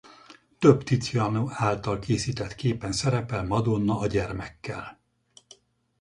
[0.59, 4.99] Több Tiziano által készített képen szerepel Madonna a gyermekkel.